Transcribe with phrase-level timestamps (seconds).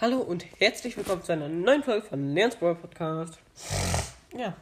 [0.00, 3.38] Hallo und herzlich willkommen zu einer neuen Folge von Leons Brawl Podcast.
[4.34, 4.56] Ja,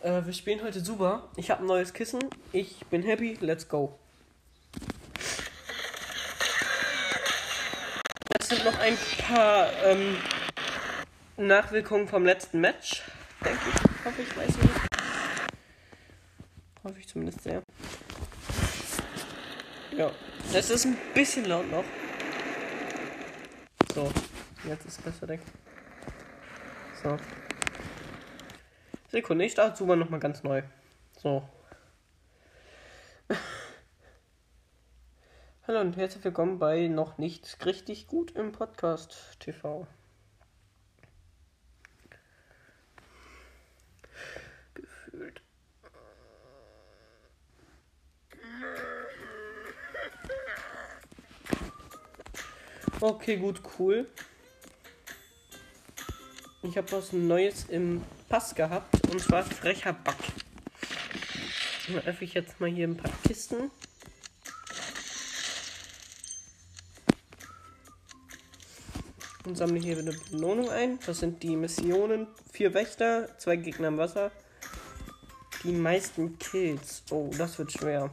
[0.00, 1.28] äh, wir spielen heute super.
[1.36, 2.18] Ich habe ein neues Kissen.
[2.50, 3.38] Ich bin happy.
[3.40, 3.96] Let's go.
[8.36, 10.16] Das sind noch ein paar ähm,
[11.36, 13.04] Nachwirkungen vom letzten Match.
[13.44, 14.04] Denke ich.
[14.04, 14.80] Hoffe ich, weiß ich nicht.
[16.82, 17.62] Hoffe ich zumindest sehr.
[19.96, 20.10] Ja,
[20.52, 21.84] es ist ein bisschen laut noch.
[23.94, 24.10] So,
[24.64, 25.40] jetzt ist es besser, ich.
[27.02, 27.16] So.
[29.08, 30.62] Sekunde, ich starte Super nochmal ganz neu.
[31.18, 31.48] So.
[35.66, 39.86] Hallo und herzlich willkommen bei noch nicht richtig gut im Podcast TV.
[44.74, 45.42] Gefühlt.
[53.00, 54.06] Okay, gut, cool.
[56.64, 60.16] Ich habe was Neues im Pass gehabt und zwar frecher Back.
[61.88, 63.70] Dann öffne ich jetzt mal hier ein paar Kisten.
[69.44, 71.00] Und sammle hier eine Belohnung ein.
[71.04, 72.28] Das sind die Missionen.
[72.52, 74.30] Vier Wächter, zwei Gegner im Wasser.
[75.64, 77.02] Die meisten Kills.
[77.10, 78.10] Oh, das wird schwer.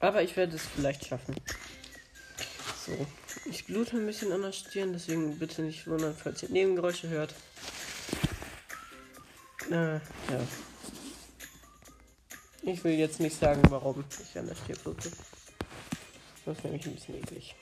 [0.00, 1.36] Aber ich werde es vielleicht schaffen.
[2.84, 3.06] So,
[3.66, 7.34] blute ein bisschen an der Stirn, deswegen bitte nicht wundern, falls ihr Nebengeräusche hört.
[9.70, 10.00] Äh, ja.
[12.62, 15.10] Ich will jetzt nicht sagen, warum ich an der Stirn blute.
[16.44, 17.54] Das ist nämlich ein bisschen eklig.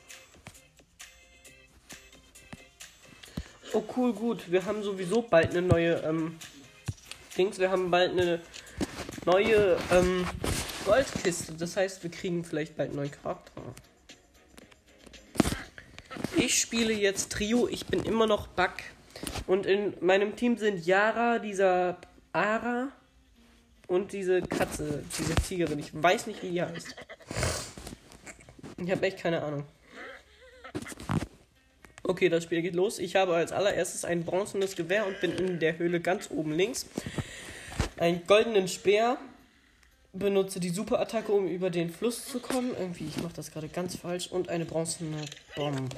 [3.72, 4.50] Oh cool, gut.
[4.52, 6.38] Wir haben sowieso bald eine neue ähm,
[7.36, 7.58] Dings.
[7.58, 8.40] Wir haben bald eine
[9.24, 10.26] neue ähm,
[10.84, 11.54] Goldkiste.
[11.54, 13.62] Das heißt, wir kriegen vielleicht bald einen neuen Charakter.
[16.36, 17.68] Ich spiele jetzt Trio.
[17.68, 18.72] Ich bin immer noch Bug.
[19.46, 21.96] Und in meinem Team sind Yara, dieser
[22.32, 22.88] Ara
[23.86, 25.78] und diese Katze, diese Tigerin.
[25.78, 26.94] Ich weiß nicht, wie die heißt.
[28.76, 29.64] Ich habe echt keine Ahnung.
[32.02, 32.98] Okay, das Spiel geht los.
[32.98, 36.86] Ich habe als allererstes ein bronzenes Gewehr und bin in der Höhle ganz oben links.
[37.96, 39.18] Einen goldenen Speer.
[40.14, 42.72] Benutze die Superattacke, um über den Fluss zu kommen.
[42.78, 44.28] Irgendwie, ich mache das gerade ganz falsch.
[44.28, 45.24] Und eine bronzene
[45.56, 45.96] Bombe.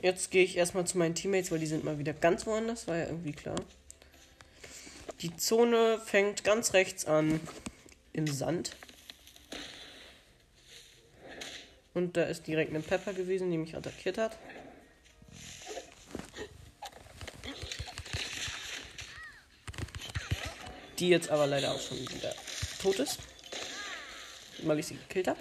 [0.00, 2.86] Jetzt gehe ich erstmal zu meinen Teammates, weil die sind mal wieder ganz woanders.
[2.86, 3.56] War ja irgendwie klar.
[5.20, 7.40] Die Zone fängt ganz rechts an.
[8.12, 8.76] Im Sand.
[11.94, 14.38] Und da ist direkt ein Pepper gewesen, die mich attackiert hat.
[20.98, 22.32] Die jetzt aber leider auch schon wieder
[22.82, 23.18] tot ist.
[24.62, 25.40] Weil ich sie gekillt habe.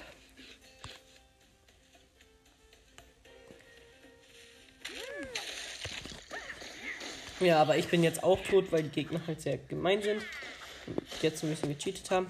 [7.39, 10.23] Ja, aber ich bin jetzt auch tot, weil die Gegner halt sehr gemein sind.
[11.23, 12.27] Jetzt ein bisschen gecheatet haben.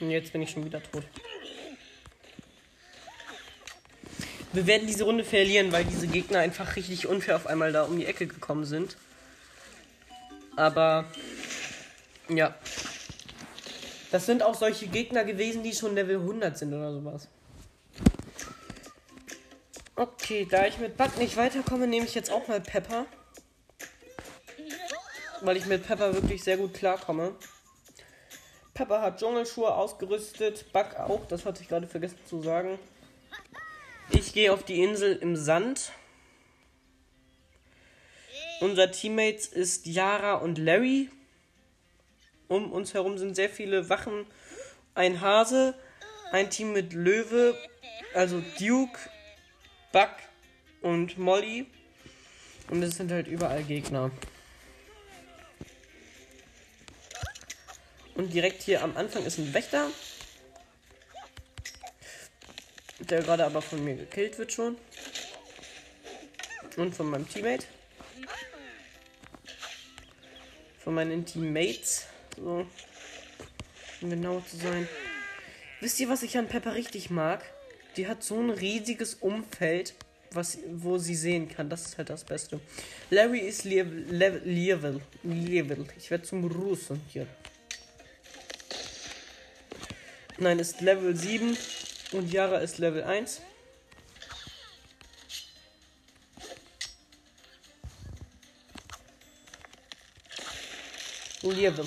[0.00, 1.04] Und jetzt bin ich schon wieder tot.
[4.52, 7.98] Wir werden diese Runde verlieren, weil diese Gegner einfach richtig unfair auf einmal da um
[7.98, 8.96] die Ecke gekommen sind.
[10.56, 11.06] Aber
[12.28, 12.54] ja.
[14.10, 17.28] Das sind auch solche Gegner gewesen, die schon Level 100 sind oder sowas.
[19.96, 23.06] Okay, da ich mit Bug nicht weiterkomme, nehme ich jetzt auch mal Pepper.
[25.40, 27.34] Weil ich mit Pepper wirklich sehr gut klarkomme.
[28.74, 32.78] Pepper hat Dschungelschuhe ausgerüstet, Bug auch, das hatte ich gerade vergessen zu sagen.
[34.32, 35.92] Ich gehe auf die Insel im Sand.
[38.62, 41.10] Unser Teammates ist Yara und Larry.
[42.48, 44.24] Um uns herum sind sehr viele Wachen.
[44.94, 45.74] Ein Hase,
[46.30, 47.58] ein Team mit Löwe,
[48.14, 48.98] also Duke,
[49.92, 50.14] Buck
[50.80, 51.66] und Molly.
[52.70, 54.10] Und es sind halt überall Gegner.
[58.14, 59.90] Und direkt hier am Anfang ist ein Wächter.
[63.08, 64.76] Der gerade aber von mir gekillt wird schon.
[66.76, 67.66] Und von meinem Teammate.
[70.78, 72.06] Von meinen Teammates.
[72.36, 72.66] So.
[74.00, 74.88] Um genau zu sein.
[75.80, 77.44] Wisst ihr, was ich an Pepper richtig mag?
[77.96, 79.94] Die hat so ein riesiges Umfeld,
[80.30, 81.68] was, wo sie sehen kann.
[81.68, 82.60] Das ist halt das Beste.
[83.10, 85.02] Larry ist Level.
[85.24, 85.86] Level.
[85.98, 87.26] Ich werde zum Russen hier.
[90.38, 91.56] Nein, ist Level 7
[92.12, 93.40] und Yara ist Level 1.
[101.42, 101.86] Level.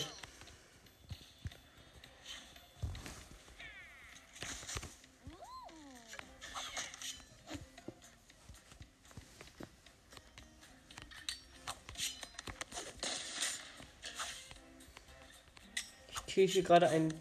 [16.12, 17.14] Ich kriege hier gerade einen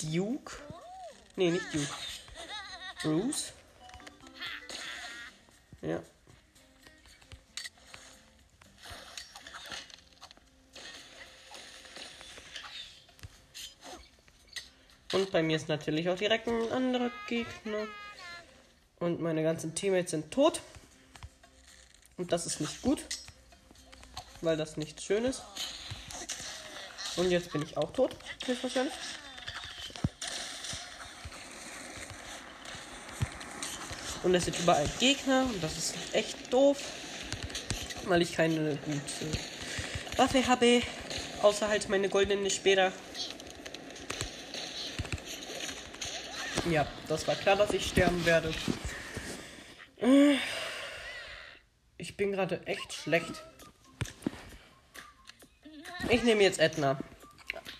[0.00, 0.56] Duke.
[1.36, 1.86] Nee, nicht Duke.
[3.02, 3.52] Bruce.
[5.82, 6.02] Ja.
[15.12, 17.86] Und bei mir ist natürlich auch direkt ein anderer Gegner.
[18.98, 20.60] Und meine ganzen Teammates sind tot.
[22.16, 23.04] Und das ist nicht gut.
[24.40, 25.42] Weil das nicht schön ist.
[27.16, 28.16] Und jetzt bin ich auch tot.
[28.44, 28.94] Höchstwahrscheinlich.
[34.26, 35.42] Und es sind überall Gegner.
[35.44, 36.78] Und das ist echt doof.
[38.06, 40.82] Weil ich keine gute Waffe habe.
[41.42, 42.92] Außer halt meine goldene Später.
[46.68, 48.52] Ja, das war klar, dass ich sterben werde.
[51.96, 53.44] Ich bin gerade echt schlecht.
[56.08, 56.98] Ich nehme jetzt Edna.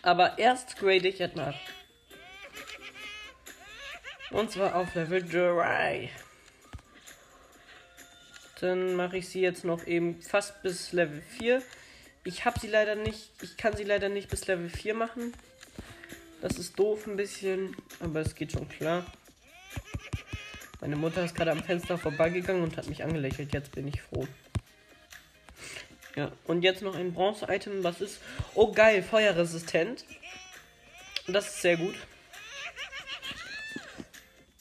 [0.03, 1.55] Aber erst grade ich Edna.
[4.31, 6.09] Und zwar auf Level 3.
[8.67, 11.63] Dann mache ich sie jetzt noch eben fast bis Level 4.
[12.25, 15.33] Ich habe sie leider nicht, ich kann sie leider nicht bis Level 4 machen.
[16.41, 19.07] Das ist doof ein bisschen, aber es geht schon klar.
[20.81, 23.55] Meine Mutter ist gerade am Fenster vorbeigegangen und hat mich angelächelt.
[23.55, 24.27] Jetzt bin ich froh.
[26.17, 27.85] Ja, und jetzt noch ein Bronze-Item.
[27.85, 28.21] Was ist?
[28.57, 30.05] Oh, geil, feuerresistent.
[31.29, 31.95] Das ist sehr gut.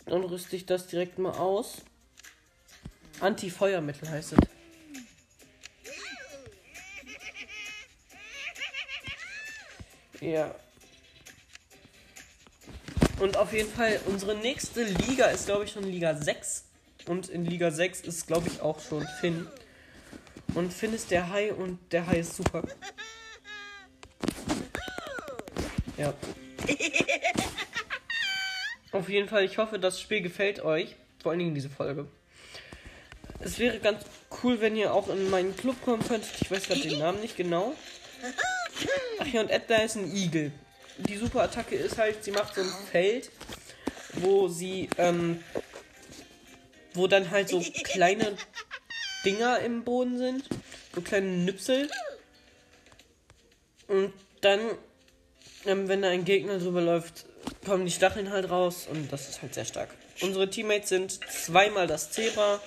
[0.05, 1.81] Dann rüste ich das direkt mal aus.
[3.19, 4.39] Anti-Feuermittel heißt es.
[10.21, 10.55] Ja.
[13.19, 16.65] Und auf jeden Fall, unsere nächste Liga ist, glaube ich, schon Liga 6.
[17.07, 19.47] Und in Liga 6 ist, glaube ich, auch schon Finn.
[20.53, 22.63] Und Finn ist der Hai und der Hai ist super.
[25.97, 26.13] Ja.
[28.91, 30.95] Auf jeden Fall, ich hoffe, das Spiel gefällt euch.
[31.21, 32.07] Vor allen Dingen diese Folge.
[33.39, 34.03] Es wäre ganz
[34.43, 36.31] cool, wenn ihr auch in meinen Club kommen könntet.
[36.41, 37.73] Ich weiß gerade den Namen nicht genau.
[39.19, 40.51] Ach ja, und Edna ist ein Igel
[40.97, 43.31] die super Attacke ist halt, sie macht so ein Feld,
[44.13, 45.43] wo sie, ähm,
[46.93, 48.37] wo dann halt so kleine
[49.25, 50.47] Dinger im Boden sind,
[50.93, 51.89] so kleine Nüpsel.
[53.87, 54.59] Und dann,
[55.65, 57.25] ähm, wenn da ein Gegner drüber läuft,
[57.65, 59.89] kommen die Stacheln halt raus und das ist halt sehr stark.
[60.21, 62.61] Unsere Teammates sind zweimal das Zebra.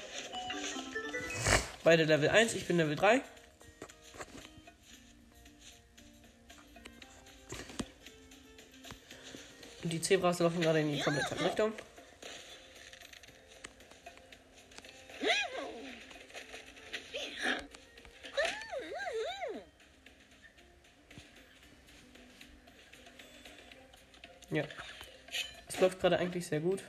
[1.88, 3.22] Beide Level 1, ich bin Level 3.
[9.82, 11.72] Und die Zebras laufen gerade in die komplette Richtung.
[24.50, 24.64] Ja.
[25.68, 26.82] Es läuft gerade eigentlich sehr gut.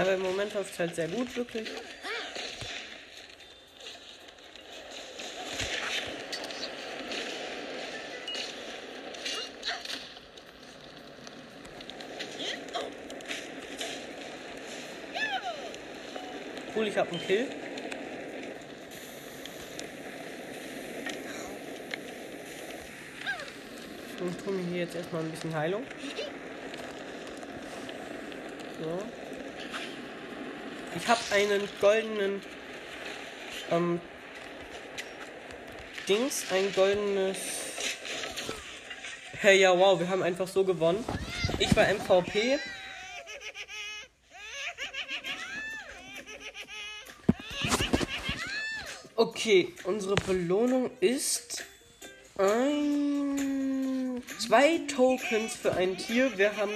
[0.00, 1.68] Aber im Moment läuft es halt sehr gut, wirklich.
[16.74, 17.46] Cool, ich habe einen Kill.
[24.20, 25.82] Und tun hier jetzt erstmal ein bisschen Heilung.
[28.82, 29.19] So.
[30.96, 32.42] Ich habe einen goldenen
[33.70, 34.00] ähm,
[36.08, 37.38] Dings, ein goldenes.
[39.40, 41.04] Hey, ja, wow, wir haben einfach so gewonnen.
[41.58, 42.58] Ich war MVP.
[49.14, 51.64] Okay, unsere Belohnung ist
[52.36, 56.36] ein, zwei Tokens für ein Tier.
[56.36, 56.72] Wir haben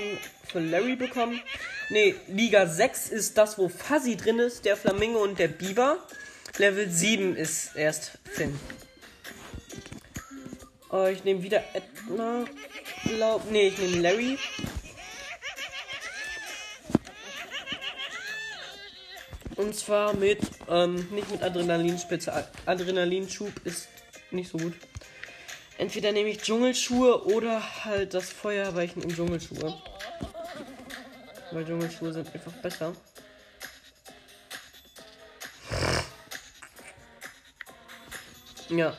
[0.47, 1.41] für Larry bekommen.
[1.95, 5.99] Nee, Liga 6 ist das, wo Fuzzy drin ist, der Flamingo und der Biber.
[6.59, 8.59] Level 7 ist erst Finn.
[10.91, 12.47] Oh, ich nehme wieder Edna.
[13.05, 14.39] Glaub, nee, ich nehme Larry.
[19.55, 22.49] Und zwar mit, ähm, nicht mit Adrenalinspitze.
[22.67, 23.87] Adrenalinschub ist
[24.33, 24.75] nicht so gut.
[25.79, 29.81] Entweder nehme ich Dschungelschuhe oder halt das Feuer, weil ich nehme Dschungelschuhe.
[31.55, 32.93] Weil Dschungelschuhe sind einfach besser.
[38.69, 38.97] Ja.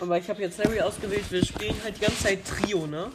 [0.00, 1.30] Aber ich habe jetzt Larry ausgewählt.
[1.30, 3.10] Wir spielen halt die ganze Zeit Trio, ne?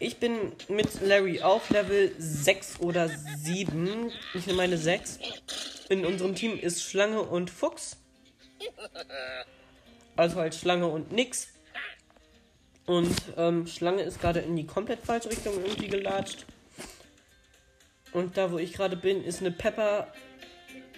[0.00, 4.10] Ich bin mit Larry auf Level 6 oder 7.
[4.34, 5.20] Ich nehme meine 6.
[5.90, 7.98] In unserem Team ist Schlange und Fuchs.
[10.16, 11.50] Also halt Schlange und nix.
[12.86, 16.46] Und ähm, Schlange ist gerade in die komplett falsche Richtung irgendwie gelatscht.
[18.12, 20.12] Und da, wo ich gerade bin, ist eine Pepper,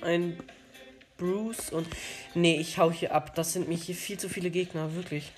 [0.01, 0.39] ein
[1.17, 1.87] Bruce und.
[2.35, 3.35] Nee, ich hau hier ab.
[3.35, 5.33] Das sind mich hier viel zu viele Gegner, wirklich.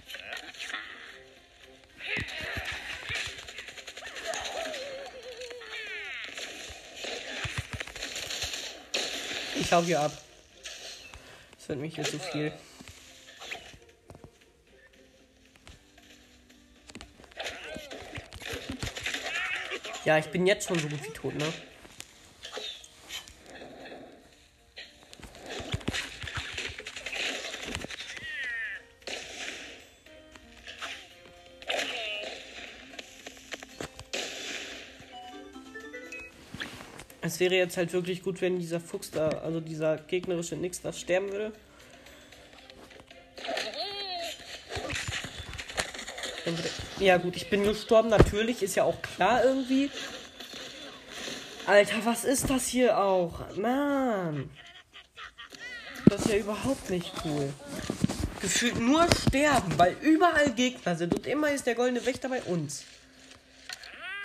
[9.61, 10.13] Ich hau hier ab.
[11.59, 12.53] Das wird mich hier zu viel.
[20.07, 21.45] Ja, ich bin jetzt schon so gut wie tot, ne?
[37.21, 40.93] Es wäre jetzt halt wirklich gut, wenn dieser Fuchs da, also dieser gegnerische Nix da
[40.93, 41.53] sterben würde.
[46.99, 49.91] Ja gut, ich bin gestorben, natürlich, ist ja auch klar irgendwie.
[51.67, 53.41] Alter, was ist das hier auch?
[53.57, 54.51] Mann.
[56.07, 57.53] Das ist ja überhaupt nicht cool.
[58.41, 62.85] Gefühlt nur sterben, weil überall Gegner sind und immer ist der goldene Wächter bei uns.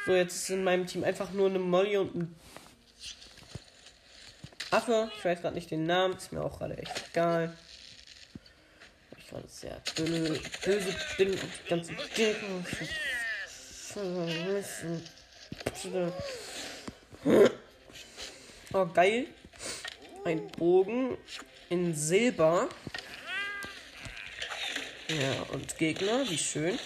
[0.05, 2.35] So, jetzt ist in meinem Team einfach nur eine Molly und ein
[4.69, 5.11] Affe.
[5.17, 7.55] Ich weiß gerade nicht den Namen, ist mir auch gerade echt egal.
[9.31, 12.65] Ich gerade sehr böse, böse bin und die ganzen Gegner.
[18.73, 19.27] Oh, geil.
[20.25, 21.17] Ein Bogen
[21.69, 22.67] in Silber.
[25.07, 26.77] Ja, und Gegner, wie schön.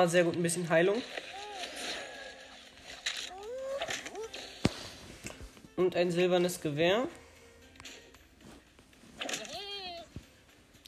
[0.00, 1.02] Ah, sehr gut, ein bisschen Heilung.
[5.76, 7.06] Und ein silbernes Gewehr.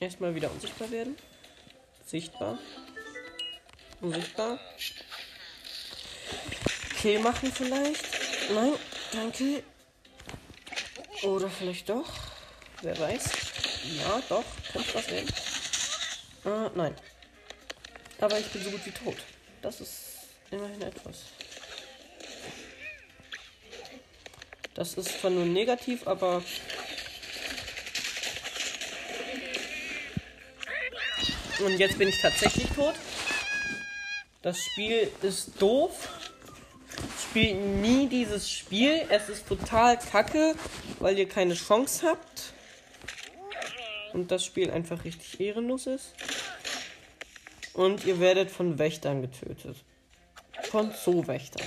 [0.00, 1.14] Erstmal wieder unsichtbar werden.
[2.06, 2.58] Sichtbar.
[4.00, 4.58] Unsichtbar.
[7.02, 8.06] Kill machen vielleicht.
[8.54, 8.72] Nein,
[9.12, 9.62] danke.
[11.22, 12.10] Oder vielleicht doch.
[12.80, 13.30] Wer weiß.
[13.98, 14.44] Ja, doch.
[14.72, 15.28] Könnte was werden.
[16.46, 16.96] Äh, nein.
[18.22, 19.16] Aber ich bin so gut wie tot.
[19.62, 20.00] Das ist
[20.52, 21.24] immerhin etwas.
[24.74, 26.40] Das ist zwar nur negativ, aber.
[31.58, 32.94] Und jetzt bin ich tatsächlich tot.
[34.42, 36.08] Das Spiel ist doof.
[37.28, 39.04] Spielt nie dieses Spiel.
[39.08, 40.54] Es ist total kacke,
[41.00, 42.52] weil ihr keine Chance habt.
[44.12, 46.14] Und das Spiel einfach richtig ehrenlos ist.
[47.74, 49.76] Und ihr werdet von Wächtern getötet.
[50.64, 51.66] Von Zoowächtern.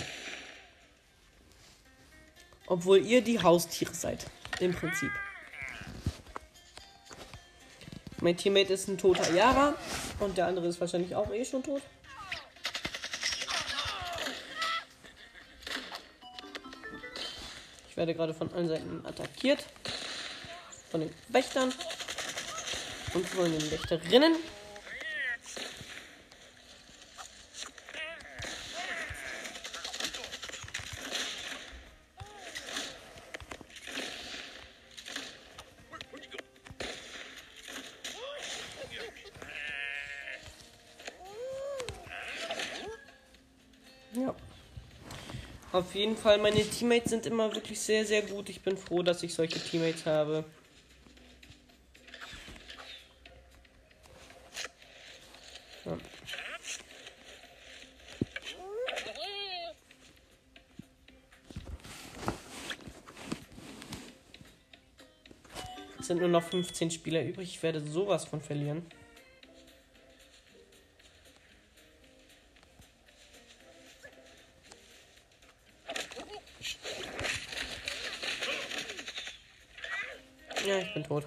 [2.68, 4.26] Obwohl ihr die Haustiere seid.
[4.60, 5.12] Im Prinzip.
[8.22, 9.76] Mein Teammate ist ein toter Yara.
[10.20, 11.82] Und der andere ist wahrscheinlich auch eh schon tot.
[17.90, 19.66] Ich werde gerade von allen Seiten attackiert.
[20.92, 21.74] Von den Wächtern.
[23.14, 24.36] Und von den Wächterinnen.
[45.96, 48.50] Jeden Fall, meine Teammates sind immer wirklich sehr, sehr gut.
[48.50, 50.44] Ich bin froh, dass ich solche Teammates habe.
[65.98, 67.48] Es sind nur noch 15 Spieler übrig.
[67.48, 68.86] Ich werde sowas von verlieren.
[81.08, 81.24] Tot.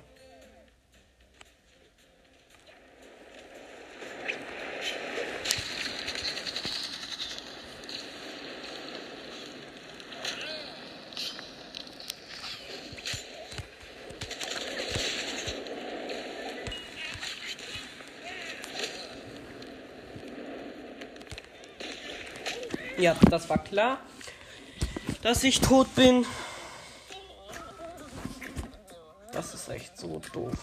[22.98, 24.00] Ja, das war klar,
[25.22, 26.26] dass ich tot bin.
[29.68, 30.54] Ist echt so doof.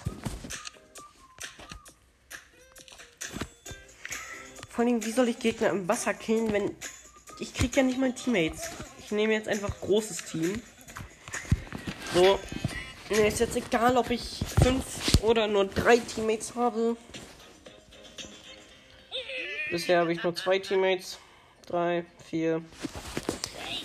[4.69, 6.75] Vor allem, wie soll ich Gegner im Wasser killen, wenn
[7.39, 8.69] ich krieg ja nicht mal Teammates.
[8.99, 10.61] Ich nehme jetzt einfach großes Team.
[12.13, 12.39] So,
[13.09, 16.97] mir ist jetzt egal, ob ich fünf oder nur drei Teammates habe.
[19.69, 21.19] Bisher habe ich nur zwei Teammates.
[21.65, 22.61] Drei, vier.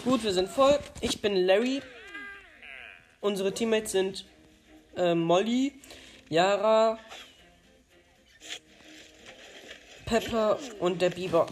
[0.05, 0.79] Gut, wir sind voll.
[1.01, 1.83] Ich bin Larry.
[3.21, 4.25] Unsere Teammates sind
[5.01, 5.73] äh, Molly,
[6.29, 6.99] Yara,
[10.05, 11.47] Pepper und der Biber.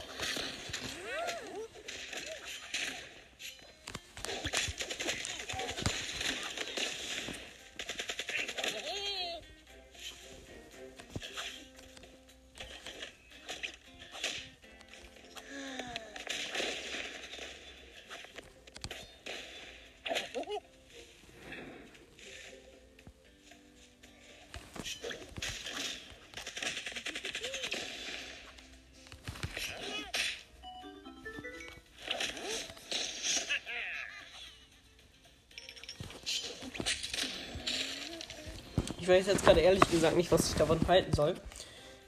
[39.08, 41.34] Ich weiß jetzt gerade ehrlich gesagt nicht, was ich davon halten soll.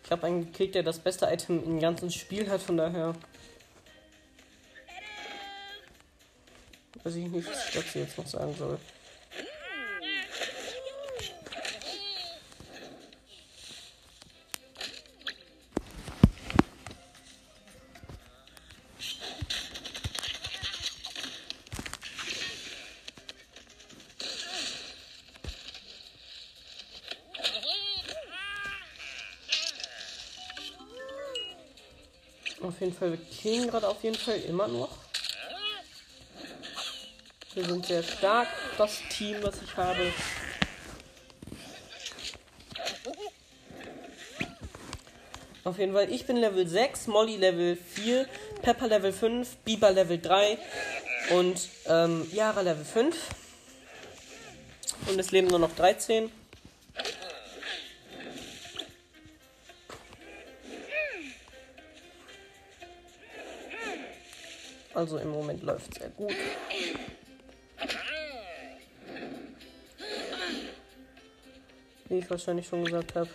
[0.05, 3.15] Ich habe einen gekriegt, der das beste Item im ganzen Spiel hat, von daher.
[7.03, 8.79] Weiß ich nicht, was ich dazu jetzt noch sagen soll.
[32.63, 34.91] Auf jeden Fall, wir killen gerade auf jeden Fall immer noch.
[37.55, 40.13] Wir sind sehr stark, das Team, was ich habe.
[45.65, 48.27] Auf jeden Fall, ich bin Level 6, Molly Level 4,
[48.61, 50.59] Pepper Level 5, Biber Level 3
[51.31, 53.17] und ähm, Yara Level 5.
[55.09, 56.31] Und es leben nur noch 13.
[65.01, 66.35] Also im Moment läuft es sehr gut.
[72.11, 73.31] Wie ich wahrscheinlich schon gesagt habe.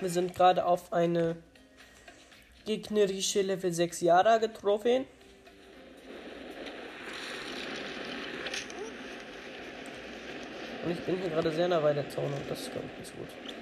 [0.00, 1.36] Wir sind gerade auf eine
[2.66, 5.06] gegnerische Level 6 Jahre getroffen.
[10.84, 12.96] Und ich bin hier gerade sehr nah bei der Zone und das ist, glaube ich,
[12.96, 13.55] ganz gut.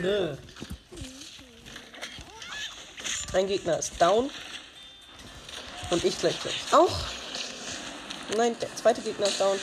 [0.00, 0.36] Nö.
[3.32, 4.30] Ein Gegner ist down.
[5.90, 6.36] Und ich gleich
[6.72, 6.96] auch.
[8.36, 9.58] Nein, der zweite Gegner ist down.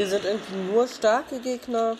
[0.00, 1.94] Hier sind irgendwie nur starke Gegner.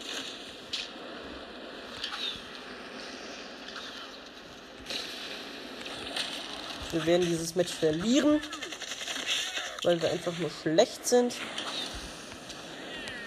[6.93, 8.41] Wir werden dieses Match verlieren,
[9.83, 11.35] weil wir einfach nur schlecht sind.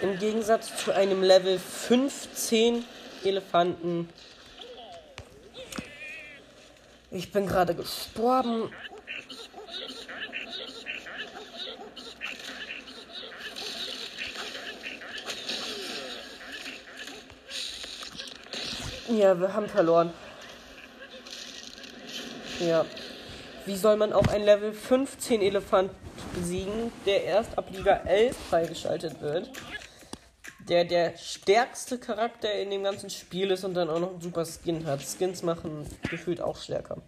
[0.02, 2.84] Im Gegensatz zu einem Level 15
[3.22, 4.08] Elefanten.
[7.12, 8.72] Ich bin gerade gestorben.
[19.08, 20.12] Ja, wir haben verloren.
[22.58, 22.86] Ja.
[23.66, 25.90] Wie soll man auch ein Level 15 Elefant
[26.34, 29.50] besiegen, der erst ab Liga 11 freigeschaltet wird?
[30.68, 34.46] Der der stärkste Charakter in dem ganzen Spiel ist und dann auch noch einen super
[34.46, 35.02] Skin hat.
[35.02, 37.02] Skins machen gefühlt auch stärker.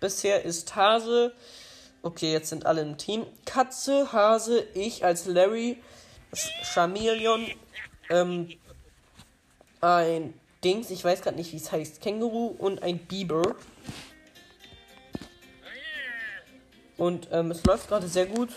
[0.00, 1.32] Bisher ist Hase.
[2.02, 3.24] Okay, jetzt sind alle im Team.
[3.44, 5.80] Katze, Hase, ich als Larry,
[6.74, 7.46] Chameleon,
[8.10, 8.48] ähm,
[9.80, 13.56] ein Dings, ich weiß gerade nicht, wie es heißt, Känguru und ein Biber.
[16.96, 18.50] Und ähm, es läuft gerade sehr gut,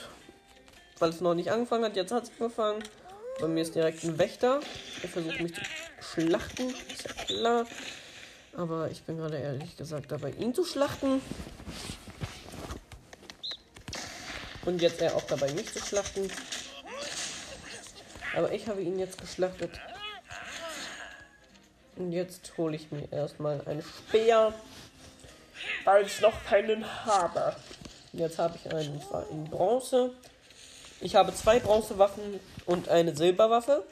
[0.99, 1.95] weil es noch nicht angefangen hat.
[1.95, 2.83] Jetzt hat es angefangen.
[3.39, 4.59] Bei mir ist direkt ein Wächter.
[5.01, 5.61] Er versucht mich zu
[5.99, 7.65] schlachten, ist ja klar.
[8.55, 11.21] Aber ich bin gerade ehrlich gesagt dabei, ihn zu schlachten.
[14.65, 16.29] Und jetzt er auch dabei, mich zu schlachten.
[18.35, 19.71] Aber ich habe ihn jetzt geschlachtet.
[21.99, 24.53] Und jetzt hole ich mir erstmal einen Speer,
[25.83, 27.53] weil ich noch keinen habe.
[28.13, 30.11] Jetzt habe ich einen in Bronze.
[31.01, 33.83] Ich habe zwei Bronzewaffen und eine Silberwaffe.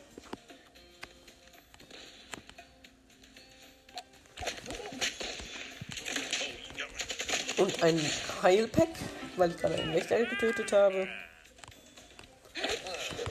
[7.58, 8.00] Und ein
[8.41, 8.89] Heilpack,
[9.36, 11.10] weil ich gerade einen Wächter getötet habe.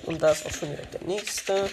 [0.05, 1.71] Und da ist auch schon direkt der nächste.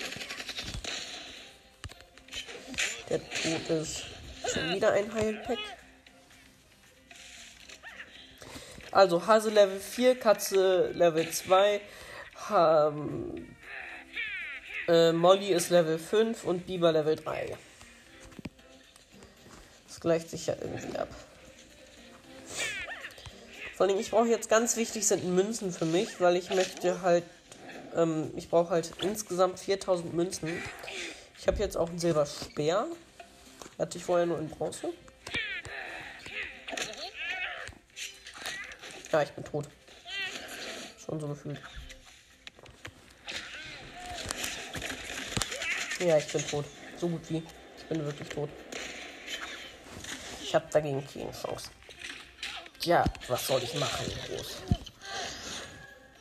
[3.09, 4.03] Der tot ist.
[4.51, 5.57] Schon wieder ein Heilpack.
[8.91, 11.81] Also Hase Level 4, Katze Level 2,
[12.51, 13.55] ähm,
[14.87, 17.57] äh, Molly ist Level 5 und Biber Level 3.
[19.87, 21.07] Das gleicht sich ja irgendwie ab.
[23.75, 27.23] Vor allem, ich brauche jetzt ganz wichtig sind Münzen für mich, weil ich möchte halt,
[27.95, 30.61] ähm, ich brauche halt insgesamt 4000 Münzen.
[31.43, 32.87] Ich habe jetzt auch einen Silberspeer.
[33.77, 34.93] Hatte ich vorher nur in Bronze.
[39.11, 39.67] Ja, ich bin tot.
[41.05, 41.59] Schon so gefühlt.
[45.99, 46.63] Ja, ich bin tot.
[46.95, 47.43] So gut wie.
[47.77, 48.49] Ich bin wirklich tot.
[50.41, 51.71] Ich habe dagegen keine Chance.
[52.79, 54.61] Tja, was soll ich machen, groß?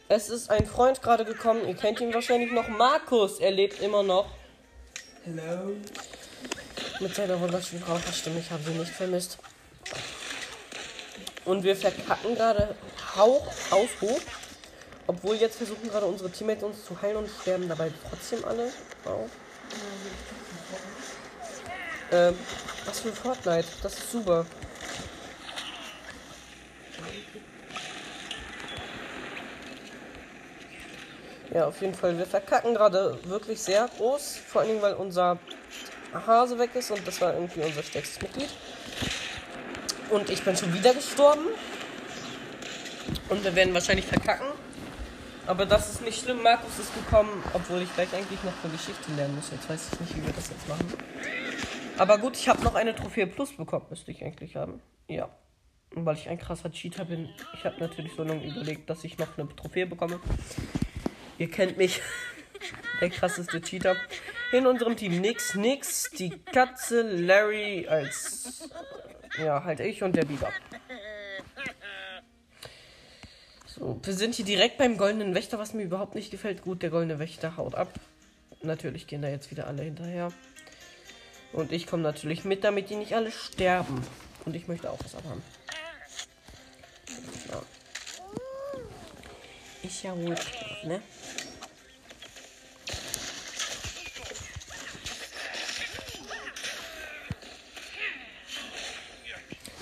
[0.09, 1.69] Es ist ein Freund gerade gekommen.
[1.69, 2.67] Ihr kennt ihn wahrscheinlich noch.
[2.67, 4.42] Markus, er lebt immer noch.
[5.25, 5.77] Hello.
[6.99, 8.41] Mit seiner wunderschönen Raucherstimme.
[8.41, 9.39] Ich habe sie nicht vermisst.
[11.45, 12.75] Und wir verkacken gerade
[13.15, 14.21] Hauch, haushoch.
[15.07, 18.73] Obwohl jetzt versuchen gerade unsere Teammates uns zu heilen und sterben dabei trotzdem alle
[19.05, 19.29] auch.
[22.11, 22.35] Ähm,
[22.85, 23.69] was für ein Fortnite.
[23.81, 24.45] Das ist super.
[31.55, 32.17] Ja, auf jeden Fall.
[32.17, 34.37] Wir verkacken gerade wirklich sehr groß.
[34.47, 35.39] Vor allen Dingen, weil unser
[36.13, 38.49] Hase weg ist und das war irgendwie unser stärkstes Mitglied.
[40.11, 41.47] Und ich bin schon wieder gestorben.
[43.29, 44.47] Und wir werden wahrscheinlich verkacken.
[45.47, 46.43] Aber das ist nicht schlimm.
[46.43, 49.51] Markus ist gekommen, obwohl ich gleich eigentlich noch eine Geschichte lernen muss.
[49.51, 50.87] Jetzt weiß ich nicht, wie wir das jetzt machen.
[51.99, 54.81] Aber gut, ich habe noch eine Trophäe Plus bekommen, müsste ich eigentlich haben.
[55.09, 55.29] Ja.
[55.95, 59.19] Und weil ich ein krasser Cheater bin, ich habe natürlich so lange überlegt, dass ich
[59.19, 60.19] noch eine Trophäe bekomme.
[61.39, 62.01] Ihr kennt mich.
[63.01, 63.97] Der krasseste Cheater.
[64.53, 68.69] In unserem Team nix, nix, die Katze, Larry als.
[69.39, 70.51] Ja, halt ich und der Biber.
[73.67, 76.63] So, wir sind hier direkt beim goldenen Wächter, was mir überhaupt nicht gefällt.
[76.63, 77.95] Gut, der goldene Wächter haut ab.
[78.63, 80.31] Natürlich gehen da jetzt wieder alle hinterher.
[81.53, 84.07] Und ich komme natürlich mit, damit die nicht alle sterben.
[84.45, 85.43] Und ich möchte auch was abhaben.
[89.83, 91.03] Ist ja wohl klar, ne?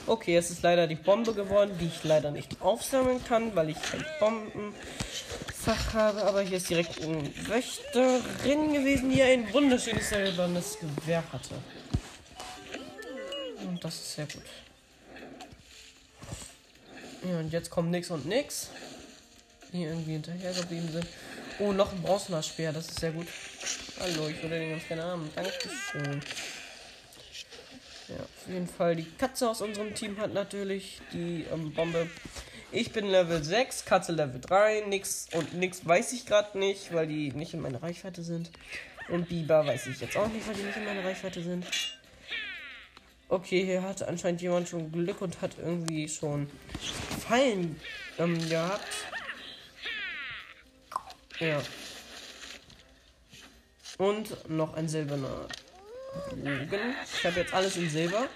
[0.07, 3.77] Okay, es ist leider die Bombe geworden, die ich leider nicht aufsammeln kann, weil ich
[3.81, 6.25] kein Bombenfach habe.
[6.25, 11.55] Aber hier ist direkt eine Wächterin gewesen, die ein wunderschönes silbernes Gewehr hatte.
[13.61, 14.43] Und das ist sehr gut.
[17.31, 18.71] Ja, und jetzt kommt nix und nix.
[19.73, 21.07] Die irgendwie hinterher geblieben sind.
[21.59, 23.27] Oh, noch ein bronzener Speer, das ist sehr gut.
[24.01, 25.31] Hallo, ich würde den ganz gerne haben.
[25.37, 26.23] Dankeschön.
[28.09, 28.97] Ja, auf jeden Fall.
[28.97, 32.09] Die Katze aus unserem Team hat natürlich die ähm, Bombe.
[32.73, 37.07] Ich bin Level 6, Katze Level 3, nix und nix weiß ich gerade nicht, weil
[37.07, 38.51] die nicht in meiner Reichweite sind.
[39.09, 41.67] Und Biber weiß ich jetzt auch nicht, weil die nicht in meiner Reichweite sind.
[43.29, 46.49] Okay, hier hatte anscheinend jemand schon Glück und hat irgendwie schon
[47.29, 47.81] Fallen
[48.19, 48.87] ähm, gehabt.
[51.41, 51.63] Ja.
[53.97, 55.49] Und noch ein silberner
[56.31, 56.95] Bogen.
[57.19, 58.29] Ich habe jetzt alles in Silber.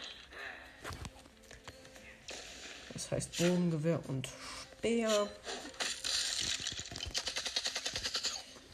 [2.95, 4.29] Das heißt Bogengewehr und
[4.79, 5.29] Speer.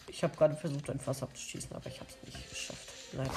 [0.06, 2.88] Ich habe gerade versucht, ein Fass abzuschießen, aber ich habe es nicht geschafft.
[3.12, 3.34] Leider.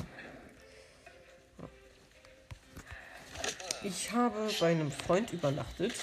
[3.84, 5.94] Ich habe bei einem Freund übernachtet.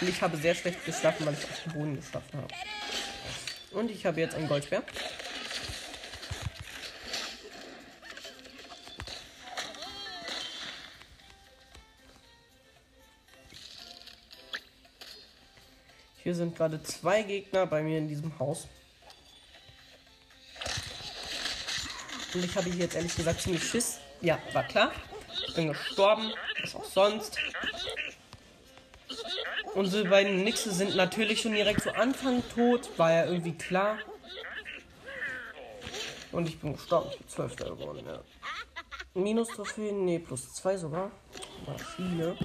[0.00, 2.54] Und ich habe sehr schlecht geschlafen, weil ich auf dem Boden geschlafen habe.
[3.72, 4.82] Und ich habe jetzt einen Goldspeer.
[16.22, 18.68] Hier sind gerade zwei Gegner bei mir in diesem Haus.
[22.34, 23.98] Und ich habe hier jetzt ehrlich gesagt ziemlich Schiss.
[24.20, 24.92] Ja, war klar.
[25.48, 26.32] Ich bin gestorben.
[26.62, 27.38] Was auch sonst.
[29.74, 32.90] Unsere beiden Nixe sind natürlich schon direkt zu Anfang tot.
[32.98, 33.98] War ja irgendwie klar.
[36.32, 37.10] Und ich bin gestorben.
[37.12, 37.56] Ich bin 12.
[37.56, 38.20] geworden, ja.
[39.14, 40.04] Minus Trophäen?
[40.04, 41.10] Nee, plus 2 sogar.
[41.66, 42.36] War viele.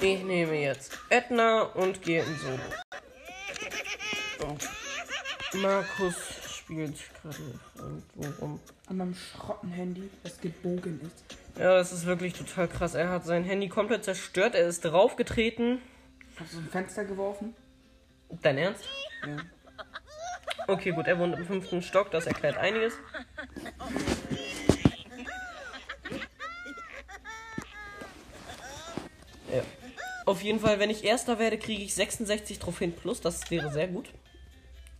[0.00, 2.58] Ich nehme jetzt Edna und gehe in Solo.
[4.50, 4.68] Und
[5.62, 6.14] Markus
[6.50, 8.60] spielt gerade irgendwo rum.
[8.86, 11.24] An meinem Schrottenhandy, das gebogen ist.
[11.58, 12.94] Ja, das ist wirklich total krass.
[12.94, 14.54] Er hat sein Handy komplett zerstört.
[14.54, 15.80] Er ist draufgetreten.
[16.38, 17.54] Hast du ein Fenster geworfen?
[18.40, 18.84] Dein Ernst?
[19.26, 19.36] Ja.
[20.66, 22.10] Okay, gut, er wohnt im fünften Stock.
[22.10, 22.94] Das erklärt einiges.
[29.52, 29.62] Ja.
[30.24, 33.20] Auf jeden Fall, wenn ich Erster werde, kriege ich 66 Trophäen plus.
[33.20, 34.08] Das wäre sehr gut.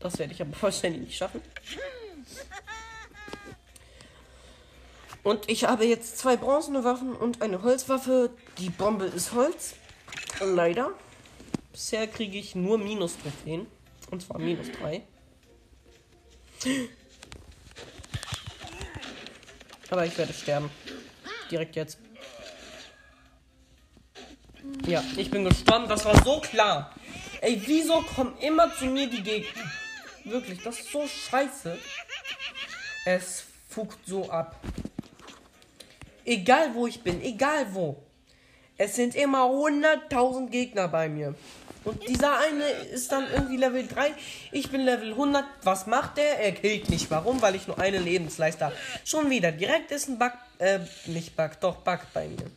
[0.01, 1.41] Das werde ich aber wahrscheinlich nicht schaffen.
[5.23, 8.31] Und ich habe jetzt zwei bronzene Waffen und eine Holzwaffe.
[8.59, 9.75] Die Bombe ist Holz.
[10.41, 10.91] Leider.
[11.73, 13.67] Bisher kriege ich nur Minus-Trophäen.
[14.11, 15.03] Und zwar minus 3.
[19.91, 20.71] Aber ich werde sterben.
[21.51, 21.99] Direkt jetzt.
[24.87, 25.89] Ja, ich bin gestorben.
[25.89, 26.95] Das war so klar.
[27.41, 29.71] Ey, wieso kommen immer zu mir die Gegner?
[30.25, 31.79] Wirklich, das ist so scheiße.
[33.05, 34.61] Es fuckt so ab.
[36.25, 37.97] Egal wo ich bin, egal wo.
[38.79, 41.35] Es sind immer 100.000 Gegner bei mir.
[41.85, 44.15] Und dieser eine ist dann irgendwie Level 3.
[44.53, 45.45] Ich bin Level 100.
[45.63, 46.39] Was macht der?
[46.39, 47.11] Er killt mich.
[47.11, 47.43] Warum?
[47.43, 48.77] Weil ich nur eine Lebensleiste habe.
[49.05, 49.51] Schon wieder.
[49.51, 50.33] Direkt ist ein Bug.
[50.59, 52.51] Äh, nicht Bug, doch Bug bei mir.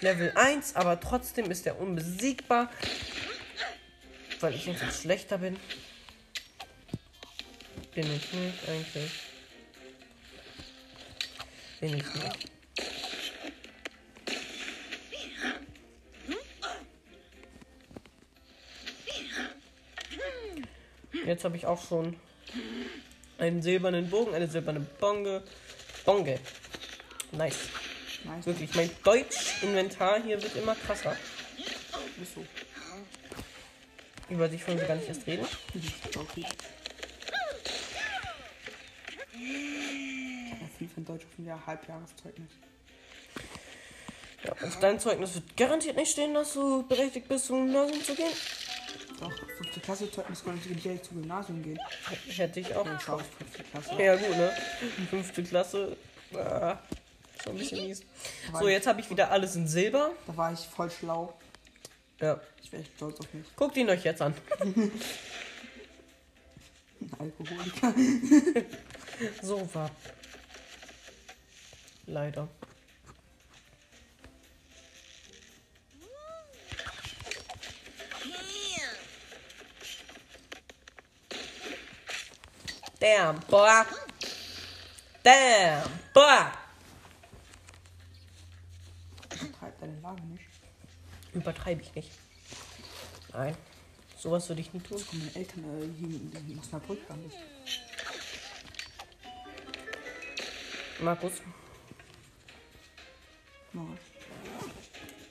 [0.00, 2.70] Level 1, aber trotzdem ist er unbesiegbar.
[4.40, 5.56] Weil ich einfach schlechter bin.
[7.94, 9.33] Bin ich nicht eigentlich.
[11.90, 12.06] Nicht.
[21.26, 22.16] Jetzt habe ich auch schon
[23.38, 25.42] einen silbernen Bogen, eine silberne Bonge.
[26.06, 26.40] Bonge.
[27.32, 27.68] Nice.
[28.24, 28.46] Nice.
[28.46, 31.16] Wirklich, mein Deutsch-Inventar hier wird immer krasser.
[32.16, 32.46] Wieso?
[34.30, 35.46] Über dich wollen wir gar nicht erst reden.
[36.16, 36.46] Okay.
[40.80, 42.50] Ich ja von Deutsch auf dem Jahr Halbjahreszeugnis.
[44.44, 48.14] Ja, auf dein Zeugnis wird garantiert nicht stehen, dass du berechtigt bist, zum Gymnasium zu
[48.14, 48.32] gehen.
[49.20, 51.78] Doch, fünfte Klasse Zeugnis konnte ich direkt zum Gymnasium gehen.
[52.28, 52.84] Hätte ich auch.
[52.84, 54.02] Dann schau ich fünfte Klasse.
[54.02, 54.52] Ja, gut, ne?
[55.08, 55.96] Fünfte Klasse.
[56.34, 56.78] Ah,
[57.42, 58.02] schon ein bisschen mies.
[58.58, 60.10] So, jetzt habe ich wieder alles in Silber.
[60.26, 61.32] Da war ich voll schlau.
[62.20, 62.38] Ja.
[62.62, 63.46] Ich wäre echt stolz auf mich.
[63.56, 64.34] Guckt ihn euch jetzt an.
[67.18, 67.94] Alkoholiker.
[69.42, 69.90] So war.
[72.06, 72.48] Leider.
[83.00, 83.84] Damn, boah.
[85.22, 85.82] Damn,
[86.14, 86.52] boah.
[89.58, 90.44] Treibt deine Lage nicht.
[91.34, 92.10] Übertreibe ich nicht.
[93.32, 93.56] Nein.
[94.18, 94.96] Sowas würde ich nie tun.
[94.96, 97.34] Jetzt kommen meine Eltern äh, hier Osnabrück an dich.
[101.00, 101.32] Markus,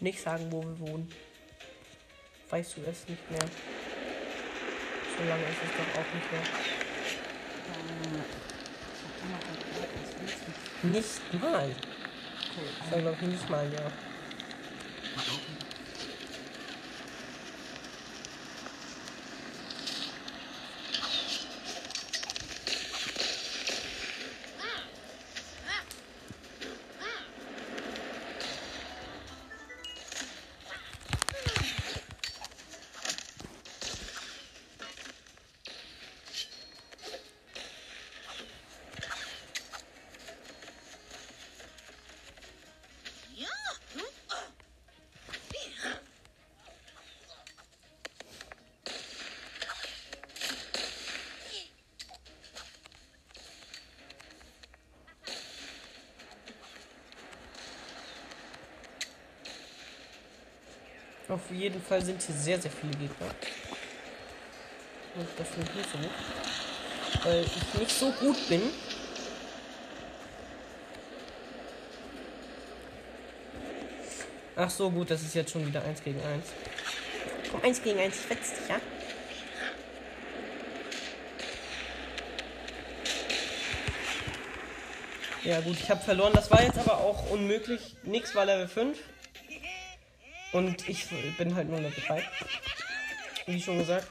[0.04, 1.10] nicht sagen, wo wir wohnen.
[2.50, 3.40] Weißt du es nicht mehr?
[5.18, 6.42] So lange ist es doch auch nicht mehr.
[10.84, 11.72] Nicht mal.
[12.92, 14.13] Glaube ich nicht mal, ja.
[61.34, 63.26] Auf jeden Fall sind hier sehr, sehr viele Gegner.
[65.16, 67.28] Und das nicht nicht so.
[67.28, 68.62] Weil ich nicht so gut bin.
[74.56, 76.46] Ach so, gut, das ist jetzt schon wieder 1 gegen 1.
[77.50, 78.80] Komm, 1 gegen 1, fetzt dich, ja?
[85.44, 86.34] Ja gut, ich habe verloren.
[86.34, 87.96] Das war jetzt aber auch unmöglich.
[88.04, 89.00] Nix war Level 5.
[90.54, 92.24] Und ich bin halt nur Level 3.
[93.48, 94.08] Wie schon gesagt.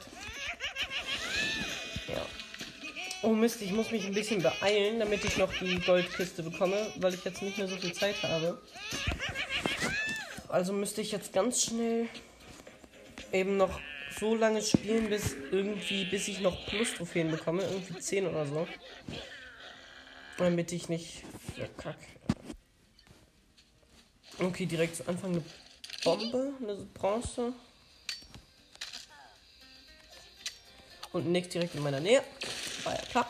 [2.07, 2.25] Ja.
[3.21, 7.13] Oh Mist, ich muss mich ein bisschen beeilen, damit ich noch die Goldkiste bekomme, weil
[7.13, 8.61] ich jetzt nicht mehr so viel Zeit habe.
[10.49, 12.07] Also müsste ich jetzt ganz schnell
[13.31, 13.79] eben noch
[14.19, 18.67] so lange spielen, bis irgendwie, bis ich noch Plus-Trophäen bekomme, irgendwie 10 oder so.
[20.37, 21.23] Damit ich nicht
[21.55, 22.05] verkacke.
[24.39, 25.43] Okay, direkt zu Anfang eine
[26.03, 27.53] Bombe, eine Bronze.
[31.11, 32.23] Und nix direkt in meiner Nähe.
[32.83, 33.27] War ja klar.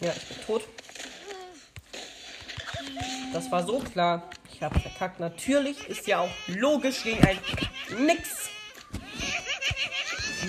[0.00, 0.62] Ja, ich bin tot.
[3.32, 4.30] Das war so klar.
[4.52, 5.20] Ich habe verkackt.
[5.20, 7.38] Natürlich ist ja auch logisch gegen ein
[7.98, 8.48] Nix.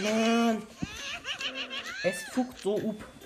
[0.01, 0.67] Mann.
[2.03, 3.20] Es fuckt so up.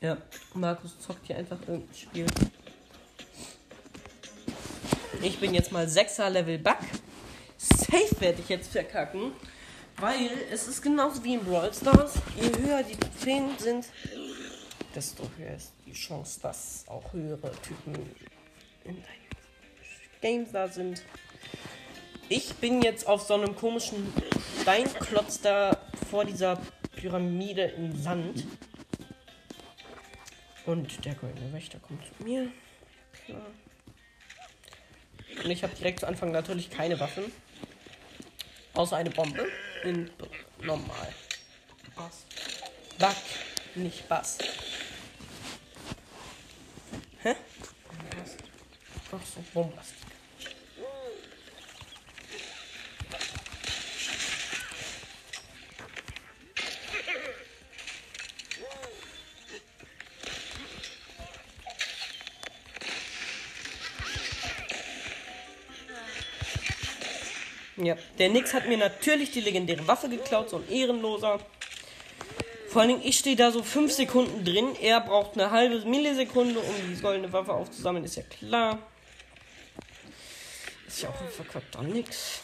[0.00, 0.18] Ja,
[0.54, 2.26] Markus zockt hier einfach irgendein Spiel.
[5.22, 6.76] Ich bin jetzt mal 6er Level Bug.
[7.56, 9.32] Safe werde ich jetzt verkacken.
[9.98, 12.14] Weil es ist genauso wie in Brawl Stars.
[12.36, 13.86] Je höher die Trophäen sind,
[14.94, 17.94] desto höher ist die Chance, dass auch höhere Typen
[18.84, 19.26] in deinem
[20.20, 21.02] Game da sind.
[22.28, 24.12] Ich bin jetzt auf so einem komischen
[24.60, 25.78] Steinklotz da
[26.10, 26.60] vor dieser
[26.94, 28.44] Pyramide im Sand.
[30.66, 32.50] Und der goldene Wächter kommt zu mir.
[33.24, 33.46] Klar.
[35.44, 37.32] Und ich habe direkt zu Anfang natürlich keine Waffen.
[38.74, 39.48] Außer eine Bombe.
[39.84, 40.10] In
[40.60, 41.14] normal.
[41.94, 42.26] Was?
[42.98, 43.16] Back,
[43.74, 44.38] nicht Bass.
[47.22, 47.34] Hä?
[48.18, 48.36] Was?
[49.12, 49.94] Ach so, Bombast.
[67.86, 71.38] Ja, der Nix hat mir natürlich die legendäre Waffe geklaut, so ein Ehrenloser.
[72.68, 74.74] Vor allen Dingen, ich stehe da so 5 Sekunden drin.
[74.82, 78.80] Er braucht eine halbe Millisekunde, um die goldene Waffe aufzusammeln, ist ja klar.
[80.88, 82.40] Ist ja auch ein verkackter Nix.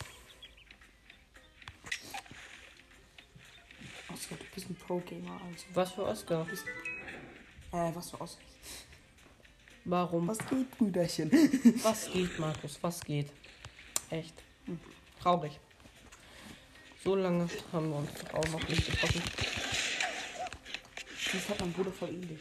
[4.13, 5.65] Oscar, du bist ein Pro-Gamer, also.
[5.75, 6.47] Was für Oscar?
[7.73, 8.45] Äh, was für Oscar?
[9.85, 10.29] Warum?
[10.29, 11.31] Was geht, Brüderchen?
[11.83, 12.79] Was geht, Markus?
[12.81, 13.33] Was geht?
[14.11, 14.35] Echt?
[14.67, 14.79] Hm.
[15.23, 15.61] Traurig.
[17.05, 19.23] So lange haben wir uns auch noch nicht getroffen.
[21.33, 22.41] Das hat mein Bruder voll ähnlich.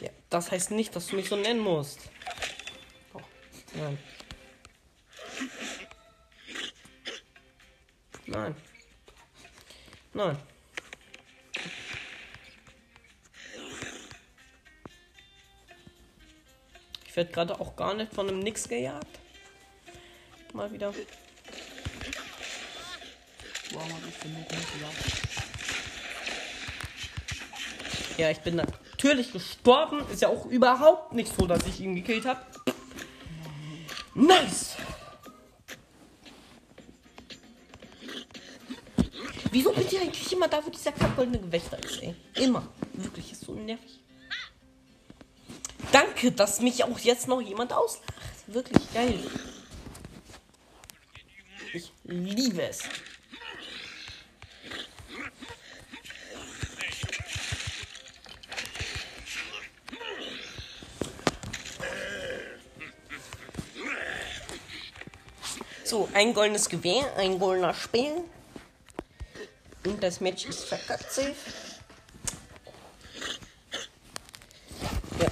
[0.00, 2.00] Ja, das heißt nicht, dass du mich so nennen musst.
[3.12, 3.22] Doch.
[3.74, 3.98] Nein.
[8.26, 8.56] Nein.
[10.14, 10.38] Nein.
[17.06, 19.20] Ich werde gerade auch gar nicht von einem Nix gejagt.
[20.52, 20.92] Mal wieder.
[28.18, 30.06] Ja, ich bin natürlich gestorben.
[30.12, 32.40] Ist ja auch überhaupt nicht so, dass ich ihn gekillt habe.
[34.14, 34.76] Nice!
[39.50, 42.14] Wieso bin ich eigentlich immer da, wo dieser kackgoldene Gewächter ist, ey?
[42.36, 42.66] Immer.
[42.94, 44.00] Wirklich, ist so nervig.
[45.92, 48.14] Danke, dass mich auch jetzt noch jemand auslacht.
[48.46, 49.18] Wirklich geil.
[51.74, 52.80] Ich liebe es.
[65.92, 68.24] So, ein goldenes Gewehr, ein goldener Speer.
[69.84, 71.34] Und das Match ist verkackt safe.
[75.20, 75.26] Ja,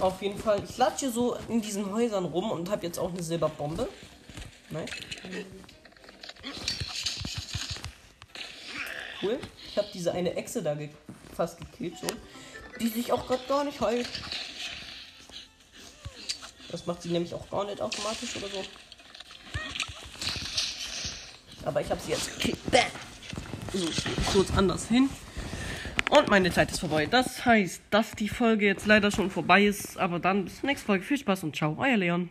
[0.00, 0.62] auf jeden Fall.
[0.68, 3.88] Ich latsche so in diesen Häusern rum und habe jetzt auch eine Silberbombe.
[4.68, 4.90] Nice.
[9.22, 9.38] Cool.
[9.70, 10.90] Ich habe diese eine Echse da ge
[11.34, 12.12] fast gekillt schon.
[12.80, 14.10] Die sich auch gerade gar nicht heilt.
[16.70, 18.62] Das macht sie nämlich auch gar nicht automatisch oder so.
[21.66, 22.70] Aber ich habe sie jetzt gekillt.
[22.70, 22.78] Bäh.
[23.72, 25.10] So, ich kurz anders hin.
[26.08, 27.06] Und meine Zeit ist vorbei.
[27.06, 29.98] Das heißt, dass die Folge jetzt leider schon vorbei ist.
[29.98, 31.04] Aber dann bis zur nächsten Folge.
[31.04, 32.30] Viel Spaß und ciao, euer Leon.